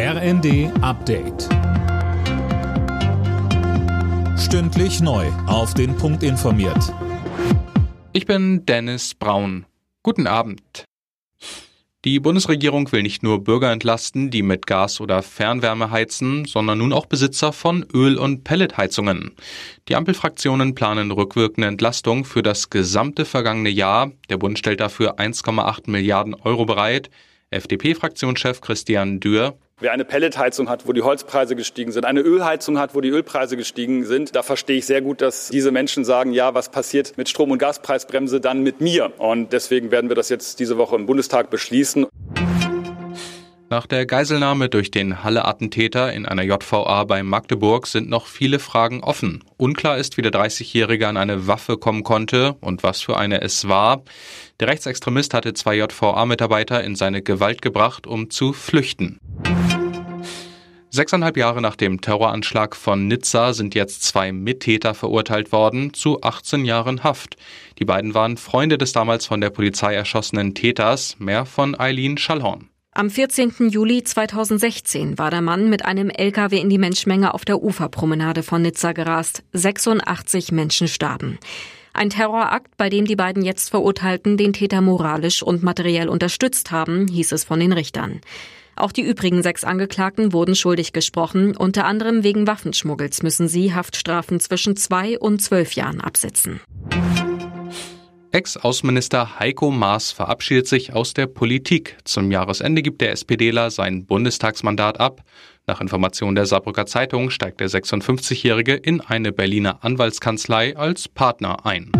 [0.00, 1.48] RND Update.
[4.38, 5.26] Stündlich neu.
[5.48, 6.94] Auf den Punkt informiert.
[8.12, 9.66] Ich bin Dennis Braun.
[10.04, 10.84] Guten Abend.
[12.04, 16.92] Die Bundesregierung will nicht nur Bürger entlasten, die mit Gas oder Fernwärme heizen, sondern nun
[16.92, 19.32] auch Besitzer von Öl- und Pelletheizungen.
[19.88, 24.12] Die Ampelfraktionen planen rückwirkende Entlastung für das gesamte vergangene Jahr.
[24.30, 27.10] Der Bund stellt dafür 1,8 Milliarden Euro bereit.
[27.50, 29.58] FDP-Fraktionschef Christian Dürr.
[29.80, 33.56] Wer eine Pelletheizung hat, wo die Holzpreise gestiegen sind, eine Ölheizung hat, wo die Ölpreise
[33.56, 37.28] gestiegen sind, da verstehe ich sehr gut, dass diese Menschen sagen, ja, was passiert mit
[37.28, 39.12] Strom- und Gaspreisbremse dann mit mir?
[39.18, 42.06] Und deswegen werden wir das jetzt diese Woche im Bundestag beschließen.
[43.70, 49.04] Nach der Geiselnahme durch den Halle-Attentäter in einer JVA bei Magdeburg sind noch viele Fragen
[49.04, 49.44] offen.
[49.58, 53.68] Unklar ist, wie der 30-Jährige an eine Waffe kommen konnte und was für eine es
[53.68, 54.02] war.
[54.58, 59.20] Der Rechtsextremist hatte zwei JVA-Mitarbeiter in seine Gewalt gebracht, um zu flüchten.
[60.98, 66.64] Sechseinhalb Jahre nach dem Terroranschlag von Nizza sind jetzt zwei Mittäter verurteilt worden zu 18
[66.64, 67.36] Jahren Haft.
[67.78, 72.68] Die beiden waren Freunde des damals von der Polizei erschossenen Täters, mehr von Eileen Schallhorn.
[72.90, 73.68] Am 14.
[73.70, 78.62] Juli 2016 war der Mann mit einem LKW in die Menschmenge auf der Uferpromenade von
[78.62, 79.44] Nizza gerast.
[79.52, 81.38] 86 Menschen starben.
[81.92, 87.06] Ein Terrorakt, bei dem die beiden jetzt Verurteilten den Täter moralisch und materiell unterstützt haben,
[87.06, 88.20] hieß es von den Richtern.
[88.78, 91.56] Auch die übrigen sechs Angeklagten wurden schuldig gesprochen.
[91.56, 96.60] Unter anderem wegen Waffenschmuggels müssen sie Haftstrafen zwischen zwei und zwölf Jahren absitzen.
[98.30, 101.96] Ex-Außenminister Heiko Maas verabschiedet sich aus der Politik.
[102.04, 105.22] Zum Jahresende gibt der SPDler sein Bundestagsmandat ab.
[105.66, 111.90] Nach Informationen der Saarbrücker Zeitung steigt der 56-Jährige in eine Berliner Anwaltskanzlei als Partner ein.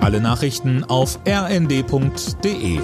[0.00, 2.80] Alle Nachrichten auf rnd.de